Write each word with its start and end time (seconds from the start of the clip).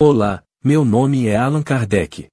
Olá, 0.00 0.44
meu 0.62 0.84
nome 0.84 1.26
é 1.26 1.34
Allan 1.34 1.60
Kardec. 1.60 2.28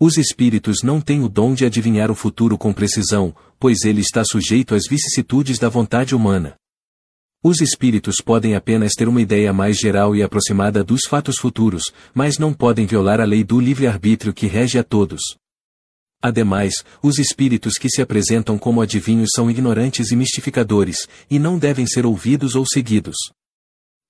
Os 0.00 0.16
espíritos 0.16 0.78
não 0.82 1.00
têm 1.00 1.22
o 1.22 1.28
dom 1.28 1.54
de 1.54 1.64
adivinhar 1.64 2.10
o 2.10 2.14
futuro 2.16 2.58
com 2.58 2.72
precisão, 2.72 3.32
pois 3.56 3.84
ele 3.84 4.00
está 4.00 4.24
sujeito 4.24 4.74
às 4.74 4.82
vicissitudes 4.90 5.60
da 5.60 5.68
vontade 5.68 6.12
humana. 6.12 6.56
Os 7.40 7.60
espíritos 7.60 8.16
podem 8.16 8.56
apenas 8.56 8.94
ter 8.94 9.06
uma 9.06 9.22
ideia 9.22 9.52
mais 9.52 9.78
geral 9.78 10.16
e 10.16 10.24
aproximada 10.24 10.82
dos 10.82 11.02
fatos 11.08 11.36
futuros, 11.38 11.84
mas 12.12 12.36
não 12.36 12.52
podem 12.52 12.84
violar 12.84 13.20
a 13.20 13.24
lei 13.24 13.44
do 13.44 13.60
livre-arbítrio 13.60 14.34
que 14.34 14.48
rege 14.48 14.76
a 14.76 14.82
todos. 14.82 15.20
Ademais, 16.20 16.74
os 17.00 17.16
espíritos 17.20 17.74
que 17.74 17.88
se 17.88 18.02
apresentam 18.02 18.58
como 18.58 18.82
adivinhos 18.82 19.30
são 19.36 19.48
ignorantes 19.48 20.10
e 20.10 20.16
mistificadores, 20.16 21.06
e 21.30 21.38
não 21.38 21.60
devem 21.60 21.86
ser 21.86 22.04
ouvidos 22.04 22.56
ou 22.56 22.66
seguidos. 22.66 23.14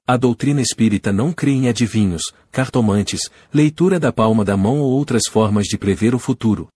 A 0.05 0.16
doutrina 0.16 0.61
espírita 0.61 1.12
não 1.12 1.32
crê 1.32 1.53
em 1.53 1.68
adivinhos, 1.68 2.23
cartomantes, 2.50 3.21
leitura 3.55 4.00
da 4.00 4.12
palma 4.12 4.45
da 4.45 4.57
mão 4.57 4.81
ou 4.81 4.90
outras 4.90 5.22
formas 5.31 5.67
de 5.67 5.79
prever 5.79 6.13
o 6.13 6.18
futuro. 6.18 6.68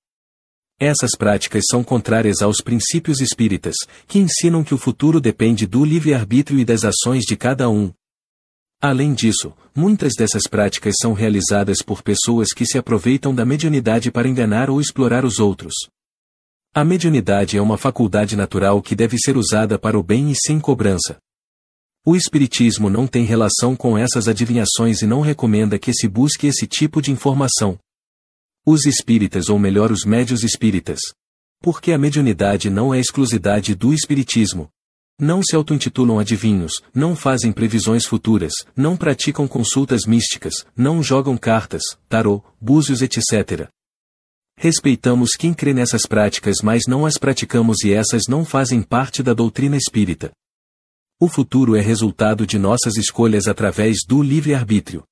Essas 0.78 1.10
práticas 1.18 1.64
são 1.68 1.82
contrárias 1.82 2.40
aos 2.40 2.58
princípios 2.60 3.20
espíritas, 3.20 3.74
que 4.06 4.20
ensinam 4.20 4.62
que 4.62 4.74
o 4.74 4.78
futuro 4.78 5.20
depende 5.20 5.66
do 5.66 5.84
livre-arbítrio 5.84 6.60
e 6.60 6.64
das 6.64 6.84
ações 6.84 7.24
de 7.24 7.34
cada 7.34 7.68
um. 7.68 7.92
Além 8.80 9.12
disso, 9.12 9.52
muitas 9.74 10.12
dessas 10.16 10.46
práticas 10.46 10.94
são 11.00 11.12
realizadas 11.12 11.78
por 11.82 12.02
pessoas 12.02 12.52
que 12.52 12.64
se 12.64 12.78
aproveitam 12.78 13.34
da 13.34 13.44
mediunidade 13.44 14.12
para 14.12 14.28
enganar 14.28 14.70
ou 14.70 14.80
explorar 14.80 15.24
os 15.24 15.40
outros. 15.40 15.74
A 16.72 16.84
mediunidade 16.84 17.56
é 17.56 17.60
uma 17.60 17.78
faculdade 17.78 18.36
natural 18.36 18.80
que 18.80 18.94
deve 18.94 19.16
ser 19.18 19.36
usada 19.36 19.78
para 19.78 19.98
o 19.98 20.02
bem 20.02 20.30
e 20.30 20.34
sem 20.36 20.60
cobrança. 20.60 21.16
O 22.08 22.14
Espiritismo 22.14 22.88
não 22.88 23.04
tem 23.04 23.24
relação 23.24 23.74
com 23.74 23.98
essas 23.98 24.28
adivinhações 24.28 25.02
e 25.02 25.08
não 25.08 25.22
recomenda 25.22 25.76
que 25.76 25.92
se 25.92 26.06
busque 26.06 26.46
esse 26.46 26.64
tipo 26.64 27.02
de 27.02 27.10
informação. 27.10 27.76
Os 28.64 28.86
espíritas 28.86 29.48
ou 29.48 29.58
melhor 29.58 29.90
os 29.90 30.04
médios 30.04 30.44
espíritas. 30.44 31.00
Porque 31.60 31.90
a 31.90 31.98
mediunidade 31.98 32.70
não 32.70 32.94
é 32.94 33.00
exclusividade 33.00 33.74
do 33.74 33.92
espiritismo. 33.92 34.68
Não 35.18 35.42
se 35.42 35.56
auto-intitulam 35.56 36.20
adivinhos, 36.20 36.74
não 36.94 37.16
fazem 37.16 37.50
previsões 37.50 38.06
futuras, 38.06 38.52
não 38.76 38.96
praticam 38.96 39.48
consultas 39.48 40.02
místicas, 40.06 40.64
não 40.76 41.02
jogam 41.02 41.36
cartas, 41.36 41.82
tarô, 42.08 42.40
búzios 42.60 43.02
etc. 43.02 43.68
Respeitamos 44.56 45.30
quem 45.36 45.52
crê 45.52 45.74
nessas 45.74 46.02
práticas 46.02 46.58
mas 46.62 46.82
não 46.86 47.04
as 47.04 47.18
praticamos 47.18 47.78
e 47.82 47.92
essas 47.92 48.28
não 48.28 48.44
fazem 48.44 48.80
parte 48.80 49.24
da 49.24 49.34
doutrina 49.34 49.76
espírita. 49.76 50.30
O 51.18 51.28
futuro 51.28 51.74
é 51.74 51.80
resultado 51.80 52.46
de 52.46 52.58
nossas 52.58 52.96
escolhas 52.96 53.46
através 53.46 54.00
do 54.06 54.22
livre-arbítrio. 54.22 55.02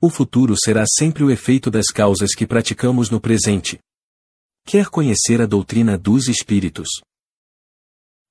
O 0.00 0.08
futuro 0.08 0.54
será 0.56 0.84
sempre 0.86 1.24
o 1.24 1.32
efeito 1.32 1.68
das 1.68 1.86
causas 1.86 2.32
que 2.32 2.46
praticamos 2.46 3.10
no 3.10 3.20
presente. 3.20 3.76
Quer 4.64 4.86
conhecer 4.86 5.40
a 5.40 5.46
doutrina 5.46 5.98
dos 5.98 6.28
espíritos? 6.28 6.86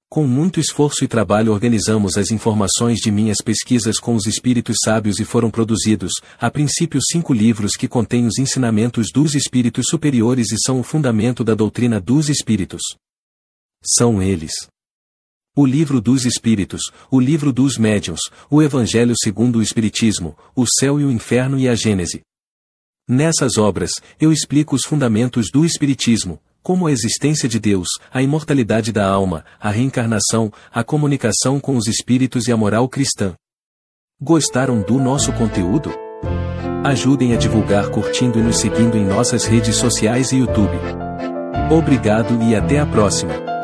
Com 0.10 0.26
muito 0.26 0.58
esforço 0.58 1.04
e 1.04 1.08
trabalho 1.08 1.52
organizamos 1.52 2.16
as 2.16 2.32
informações 2.32 3.00
de 3.00 3.12
minhas 3.12 3.40
pesquisas 3.44 4.00
com 4.00 4.16
os 4.16 4.26
espíritos 4.26 4.78
sábios 4.82 5.20
e 5.20 5.26
foram 5.26 5.52
produzidos, 5.52 6.14
a 6.40 6.50
princípio, 6.50 7.02
cinco 7.12 7.34
livros 7.34 7.76
que 7.76 7.90
contêm 7.90 8.26
os 8.26 8.40
ensinamentos 8.40 9.08
dos 9.12 9.36
espíritos 9.36 9.88
superiores 9.90 10.50
e 10.54 10.56
são 10.66 10.80
o 10.80 10.84
fundamento 10.84 11.44
da 11.44 11.56
doutrina 11.56 12.00
dos 12.00 12.30
espíritos. 12.30 12.82
São 13.84 14.22
eles: 14.22 14.54
o 15.56 15.66
Livro 15.66 16.02
dos 16.02 16.26
Espíritos, 16.26 16.82
o 17.10 17.18
Livro 17.18 17.54
dos 17.54 17.78
Médiuns, 17.78 18.20
o 18.50 18.62
Evangelho 18.62 19.14
segundo 19.18 19.60
o 19.60 19.62
Espiritismo, 19.62 20.38
o 20.54 20.66
Céu 20.68 21.00
e 21.00 21.06
o 21.06 21.12
Inferno 21.12 21.58
e 21.58 21.70
a 21.70 21.76
Gênese. 21.76 22.22
Nessas 23.08 23.58
obras, 23.58 23.92
eu 24.20 24.34
explico 24.34 24.76
os 24.76 24.82
fundamentos 24.86 25.48
do 25.54 25.64
Espiritismo, 25.64 26.42
como 26.62 26.88
a 26.88 26.92
existência 26.92 27.48
de 27.48 27.60
Deus, 27.60 27.88
a 28.12 28.22
imortalidade 28.22 28.92
da 28.92 29.08
alma, 29.08 29.46
a 29.60 29.70
reencarnação, 29.70 30.52
a 30.74 30.84
comunicação 30.84 31.60
com 31.60 31.78
os 31.78 31.88
espíritos 31.88 32.48
e 32.48 32.52
a 32.52 32.58
moral 32.58 32.90
cristã. 32.90 33.34
Gostaram 34.20 34.82
do 34.82 34.98
nosso 34.98 35.32
conteúdo? 35.34 35.92
Ajudem 36.84 37.34
a 37.34 37.38
divulgar 37.38 37.90
curtindo 37.90 38.40
e 38.40 38.42
nos 38.42 38.58
seguindo 38.58 38.98
em 38.98 39.06
nossas 39.06 39.46
redes 39.46 39.78
sociais 39.78 40.32
e 40.32 40.38
YouTube. 40.38 40.78
Obrigado 41.72 42.42
e 42.44 42.56
até 42.56 42.80
a 42.80 42.86
próxima! 42.86 43.55